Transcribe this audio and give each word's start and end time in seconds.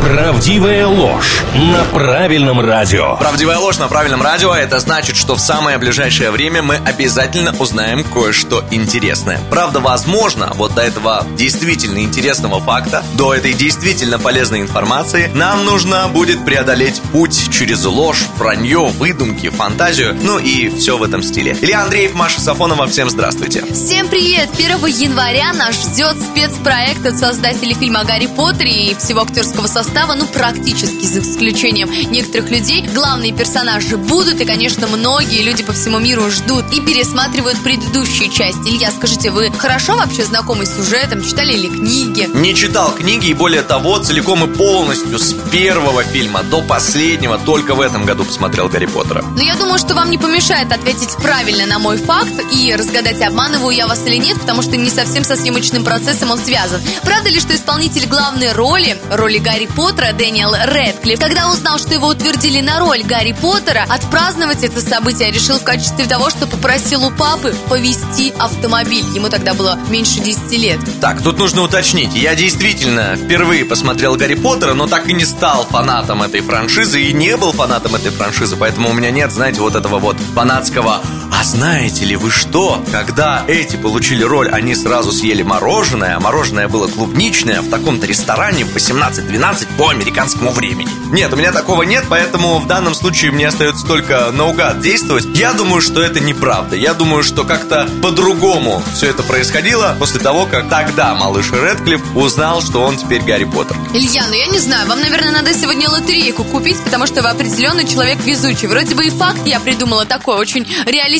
Правдивая 0.00 0.86
ложь 0.86 1.42
на 1.54 1.82
правильном 1.84 2.60
радио. 2.60 3.16
Правдивая 3.16 3.58
ложь 3.58 3.78
на 3.78 3.88
правильном 3.88 4.22
радио 4.22 4.54
это 4.54 4.78
значит, 4.78 5.16
что 5.16 5.34
в 5.34 5.40
самое 5.40 5.78
ближайшее 5.78 6.30
время 6.30 6.62
мы 6.62 6.76
обязательно 6.76 7.56
узнаем 7.58 8.04
кое-что 8.04 8.62
интересное. 8.70 9.40
Правда, 9.50 9.80
возможно, 9.80 10.52
вот 10.54 10.74
до 10.74 10.82
этого 10.82 11.26
действительно 11.36 11.98
интересного 12.00 12.60
факта, 12.60 13.02
до 13.14 13.34
этой 13.34 13.54
действительно 13.54 14.18
полезной 14.18 14.60
информации, 14.60 15.30
нам 15.34 15.64
нужно 15.64 16.06
будет 16.08 16.44
преодолеть 16.44 17.00
путь 17.12 17.50
через 17.50 17.84
ложь, 17.84 18.26
вранье, 18.36 18.86
выдумки, 18.86 19.48
фантазию, 19.48 20.16
ну 20.20 20.38
и 20.38 20.68
все 20.78 20.98
в 20.98 21.02
этом 21.02 21.22
стиле. 21.22 21.56
Илья 21.60 21.82
Андреев, 21.82 22.14
Маша 22.14 22.40
Сафонова, 22.40 22.86
всем 22.86 23.10
здравствуйте. 23.10 23.64
Всем 23.72 24.08
привет! 24.08 24.50
1 24.54 24.86
января 24.86 25.52
нас 25.54 25.74
ждет 25.74 26.16
спецпроект 26.22 27.04
от 27.04 27.18
создателей 27.18 27.74
фильма 27.74 28.04
«Гарри 28.04 28.26
Поттер» 28.26 28.66
и 28.66 28.94
всего 28.94 29.22
актерского 29.22 29.66
состава 29.66 29.85
состава, 29.86 30.14
ну, 30.14 30.26
практически 30.26 31.04
за 31.04 31.20
исключением 31.20 31.90
некоторых 32.10 32.50
людей. 32.50 32.82
Главные 32.94 33.32
персонажи 33.32 33.96
будут, 33.96 34.40
и, 34.40 34.44
конечно, 34.44 34.86
многие 34.86 35.42
люди 35.42 35.62
по 35.62 35.72
всему 35.72 35.98
миру 35.98 36.30
ждут 36.30 36.64
и 36.72 36.80
пересматривают 36.80 37.58
предыдущие 37.62 38.30
части. 38.30 38.68
Илья, 38.68 38.90
скажите, 38.90 39.30
вы 39.30 39.50
хорошо 39.56 39.96
вообще 39.96 40.24
знакомы 40.24 40.66
с 40.66 40.76
сюжетом? 40.76 41.22
Читали 41.22 41.52
ли 41.52 41.68
книги? 41.68 42.28
Не 42.34 42.54
читал 42.54 42.92
книги, 42.92 43.28
и 43.28 43.34
более 43.34 43.62
того, 43.62 43.98
целиком 43.98 44.44
и 44.44 44.54
полностью 44.54 45.18
с 45.18 45.34
первого 45.50 46.02
фильма 46.02 46.42
до 46.42 46.62
последнего 46.62 47.38
только 47.38 47.74
в 47.74 47.80
этом 47.80 48.04
году 48.04 48.24
посмотрел 48.24 48.68
Гарри 48.68 48.86
Поттера. 48.86 49.24
Но 49.36 49.42
я 49.42 49.54
думаю, 49.54 49.78
что 49.78 49.94
вам 49.94 50.10
не 50.10 50.18
помешает 50.18 50.72
ответить 50.72 51.16
правильно 51.22 51.66
на 51.66 51.78
мой 51.78 51.98
факт 51.98 52.34
и 52.52 52.74
разгадать, 52.74 53.20
обманываю 53.22 53.74
я 53.76 53.86
вас 53.86 54.04
или 54.06 54.16
нет, 54.16 54.40
потому 54.40 54.62
что 54.62 54.76
не 54.76 54.90
совсем 54.90 55.24
со 55.24 55.36
съемочным 55.36 55.84
процессом 55.84 56.30
он 56.30 56.38
связан. 56.38 56.80
Правда 57.02 57.28
ли, 57.28 57.40
что 57.40 57.54
исполнитель 57.54 58.06
главной 58.06 58.52
роли, 58.52 58.98
роли 59.10 59.38
Гарри 59.38 59.66
Поттера 59.76 60.14
Дэниел 60.14 60.54
Рэдклифф, 60.54 61.20
когда 61.20 61.50
узнал, 61.50 61.78
что 61.78 61.92
его 61.92 62.08
утвердили 62.08 62.62
на 62.62 62.78
роль 62.78 63.02
Гарри 63.02 63.36
Поттера, 63.38 63.84
отпраздновать 63.86 64.64
это 64.64 64.80
событие 64.80 65.30
решил 65.30 65.58
в 65.58 65.64
качестве 65.64 66.06
того, 66.06 66.30
что 66.30 66.46
попросил 66.46 67.04
у 67.04 67.10
папы 67.10 67.54
повести 67.68 68.32
автомобиль. 68.38 69.04
Ему 69.14 69.28
тогда 69.28 69.52
было 69.52 69.78
меньше 69.90 70.20
10 70.20 70.50
лет. 70.52 70.80
Так, 71.02 71.22
тут 71.22 71.38
нужно 71.38 71.60
уточнить. 71.60 72.14
Я 72.14 72.34
действительно 72.34 73.16
впервые 73.16 73.66
посмотрел 73.66 74.16
Гарри 74.16 74.34
Поттера, 74.34 74.72
но 74.72 74.86
так 74.86 75.08
и 75.08 75.12
не 75.12 75.26
стал 75.26 75.66
фанатом 75.66 76.22
этой 76.22 76.40
франшизы 76.40 77.02
и 77.02 77.12
не 77.12 77.36
был 77.36 77.52
фанатом 77.52 77.94
этой 77.96 78.10
франшизы, 78.10 78.56
поэтому 78.56 78.88
у 78.88 78.94
меня 78.94 79.10
нет, 79.10 79.30
знаете, 79.30 79.60
вот 79.60 79.74
этого 79.74 79.98
вот 79.98 80.16
фанатского 80.34 81.02
«А 81.32 81.44
знаете 81.44 82.04
ли 82.04 82.16
вы 82.16 82.30
что?» 82.30 82.82
Когда 82.90 83.44
эти 83.46 83.76
получили 83.76 84.22
роль, 84.22 84.48
они 84.48 84.74
сразу 84.74 85.12
съели 85.12 85.42
мороженое, 85.42 86.18
мороженое 86.18 86.68
было 86.68 86.88
клубничное 86.88 87.62
в 87.62 87.70
таком-то 87.70 88.06
ресторане 88.06 88.64
в 88.64 88.74
18-12 88.74 89.66
по 89.76 89.90
американскому 89.90 90.50
времени. 90.50 90.90
Нет, 91.12 91.32
у 91.32 91.36
меня 91.36 91.52
такого 91.52 91.82
нет, 91.82 92.04
поэтому 92.08 92.58
в 92.58 92.66
данном 92.66 92.94
случае 92.94 93.30
мне 93.30 93.48
остается 93.48 93.86
только 93.86 94.30
наугад 94.32 94.80
действовать. 94.80 95.26
Я 95.34 95.52
думаю, 95.52 95.80
что 95.80 96.02
это 96.02 96.20
неправда. 96.20 96.76
Я 96.76 96.94
думаю, 96.94 97.22
что 97.22 97.44
как-то 97.44 97.88
по-другому 98.02 98.82
все 98.94 99.10
это 99.10 99.22
происходило 99.22 99.94
после 99.98 100.20
того, 100.20 100.46
как 100.46 100.68
тогда 100.68 101.14
малыш 101.14 101.50
Редклифф 101.52 102.16
узнал, 102.16 102.62
что 102.62 102.82
он 102.82 102.96
теперь 102.96 103.22
Гарри 103.22 103.44
Поттер. 103.44 103.76
Илья, 103.92 104.24
ну 104.28 104.34
я 104.34 104.46
не 104.46 104.58
знаю, 104.58 104.88
вам, 104.88 105.00
наверное, 105.00 105.32
надо 105.32 105.52
сегодня 105.54 105.88
лотерейку 105.88 106.44
купить, 106.44 106.82
потому 106.82 107.06
что 107.06 107.22
вы 107.22 107.28
определенный 107.28 107.86
человек 107.86 108.18
везучий. 108.24 108.68
Вроде 108.68 108.94
бы 108.94 109.06
и 109.06 109.10
факт 109.10 109.46
я 109.46 109.60
придумала 109.60 110.04
такой, 110.06 110.36
очень 110.36 110.66
реалистичный, 110.86 111.15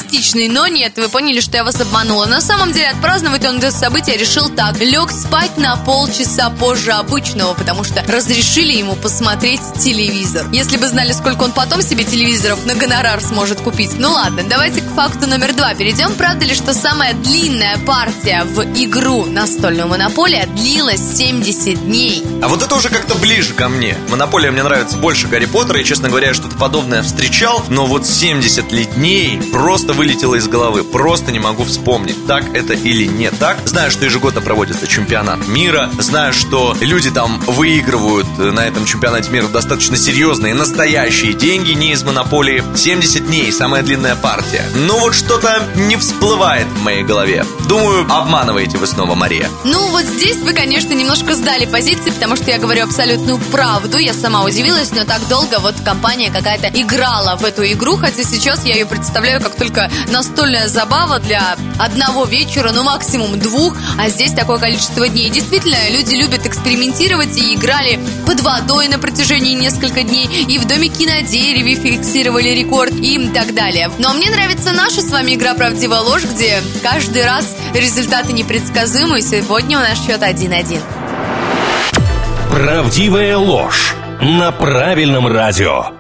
но 0.49 0.67
нет, 0.67 0.97
вы 0.97 1.09
поняли, 1.09 1.41
что 1.41 1.57
я 1.57 1.65
вас 1.65 1.81
обманула. 1.81 2.27
На 2.27 2.41
самом 2.41 2.73
деле 2.73 2.89
отпраздновать 2.89 3.45
он 3.45 3.59
это 3.59 3.71
событие 3.71 4.17
решил 4.17 4.49
так. 4.49 4.79
Лег 4.81 5.11
спать 5.11 5.57
на 5.57 5.77
полчаса 5.77 6.51
позже 6.51 6.93
обычного, 6.93 7.55
потому 7.55 7.85
что 7.85 8.03
разрешил 8.07 8.37
разрешили 8.37 8.79
ему 8.79 8.95
посмотреть 8.97 9.61
телевизор. 9.79 10.47
Если 10.53 10.77
бы 10.77 10.89
знали, 10.89 11.13
сколько 11.13 11.43
он 11.43 11.53
потом 11.53 11.83
себе 11.83 12.05
телевизоров 12.05 12.65
на 12.65 12.75
гонорар 12.75 13.21
сможет 13.21 13.61
купить. 13.61 13.99
Ну 13.99 14.13
ладно, 14.13 14.43
давайте 14.49 14.83
к 14.83 14.95
факту 14.95 15.27
номер 15.27 15.55
два 15.55 15.75
перейдем. 15.75 16.13
Правда 16.15 16.45
ли, 16.45 16.55
что 16.55 16.75
самая 16.75 17.15
длинная 17.15 17.79
партия 17.79 18.45
в 18.45 18.63
игру 18.63 19.25
настольную 19.27 19.89
монополия 19.89 20.47
длилась 20.47 21.01
70 21.17 21.87
дней? 21.87 22.23
А 22.43 22.49
вот 22.49 22.63
это 22.63 22.75
уже 22.75 22.89
как-то 22.89 23.15
ближе 23.15 23.55
ко 23.55 23.69
мне. 23.69 23.97
Монополия 24.11 24.51
мне 24.51 24.63
нравится 24.63 24.97
больше 24.97 25.29
Гарри 25.29 25.47
Поттера, 25.47 25.81
и, 25.81 25.85
честно 25.85 26.09
говоря, 26.09 26.35
что-то 26.35 26.57
подобное 26.57 27.03
встречал, 27.03 27.63
но 27.69 27.87
вот 27.87 28.07
70 28.07 28.73
ли 28.73 28.85
дней 28.85 29.41
просто 29.53 29.86
вылетело 29.93 30.35
из 30.35 30.49
головы. 30.49 30.85
Просто 30.85 31.33
не 31.33 31.39
могу 31.39 31.65
вспомнить, 31.65 32.27
так 32.27 32.45
это 32.55 32.75
или 32.75 33.07
не 33.07 33.31
так. 33.31 33.59
Знаю, 33.67 33.91
что 33.91 34.05
ежегодно 34.05 34.41
проводится 34.41 34.87
чемпионат 34.87 35.47
мира, 35.49 35.91
знаю, 35.99 36.33
что 36.33 36.77
люди 36.81 37.11
там 37.11 37.41
выигрывают 37.41 38.17
зарабатывают 38.17 38.55
на 38.55 38.61
этом 38.61 38.85
чемпионате 38.85 39.31
мира 39.31 39.49
достаточно 39.49 39.97
серьезные, 39.97 40.55
настоящие 40.55 41.33
деньги, 41.33 41.73
не 41.73 41.93
из 41.93 42.03
монополии. 42.03 42.63
70 42.75 43.27
дней, 43.27 43.53
самая 43.53 43.83
длинная 43.83 44.17
партия. 44.17 44.65
Ну 44.75 44.99
вот 45.01 45.15
что-то 45.15 45.63
не 45.77 45.97
всплывает 45.97 46.67
в 46.67 46.83
моей 46.83 47.03
голове. 47.03 47.45
Думаю, 47.69 48.07
обманываете 48.11 48.79
вы 48.79 48.87
снова, 48.87 49.15
Мария. 49.15 49.49
Ну 49.65 49.89
вот 49.89 50.05
здесь 50.05 50.39
вы, 50.39 50.53
конечно, 50.53 50.93
немножко 50.93 51.35
сдали 51.35 51.67
позиции, 51.67 52.11
потому 52.11 52.37
что 52.37 52.51
я 52.51 52.59
говорю 52.59 52.85
абсолютную 52.85 53.39
правду. 53.39 53.99
Я 53.99 54.15
сама 54.15 54.45
удивилась, 54.45 54.93
но 54.93 55.05
так 55.05 55.27
долго 55.29 55.59
вот 55.59 55.75
компания 55.85 56.31
какая-то 56.31 56.69
играла 56.69 57.37
в 57.37 57.45
эту 57.45 57.65
игру, 57.73 57.97
хотя 57.97 58.23
сейчас 58.23 58.65
я 58.65 58.75
ее 58.75 58.87
представляю 58.87 59.41
как 59.41 59.57
только 59.77 59.91
настольная 60.11 60.69
забава 60.69 61.19
для 61.19 61.57
одного 61.79 62.25
вечера, 62.25 62.71
ну 62.73 62.83
максимум 62.83 63.39
двух, 63.39 63.77
а 63.99 64.09
здесь 64.09 64.33
такое 64.33 64.59
количество 64.59 65.09
дней. 65.09 65.29
Действительно, 65.31 65.77
люди 65.91 66.15
любят 66.15 66.47
экспериментировать 66.47 67.37
и 67.37 67.55
играли 67.55 67.99
под 68.27 68.41
водой 68.41 68.89
на 68.89 68.99
протяжении 68.99 69.55
нескольких 69.55 70.07
дней, 70.07 70.27
и 70.27 70.59
в 70.59 70.67
домике 70.67 71.07
на 71.07 71.23
дереве 71.23 71.75
фиксировали 71.75 72.49
рекорд 72.51 72.93
и 72.95 73.29
так 73.29 73.55
далее. 73.55 73.91
Но 73.99 74.15
мне 74.15 74.31
нравится 74.31 74.73
наша 74.73 75.03
с 75.03 75.11
вами 75.11 75.35
игра 75.35 75.55
«Правдивая 75.55 76.01
ложь», 76.01 76.25
где 76.25 76.63
каждый 76.83 77.25
раз 77.25 77.55
результаты 77.75 78.33
непредсказуемы, 78.33 79.19
и 79.19 79.23
сегодня 79.23 79.79
у 79.79 79.81
нас 79.83 79.99
счет 80.07 80.23
1-1. 80.23 80.81
«Правдивая 82.51 83.37
ложь» 83.37 83.95
на 84.21 84.51
правильном 84.53 85.27
радио. 85.27 85.96